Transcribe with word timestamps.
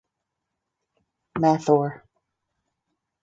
Mathur. 1.41 2.03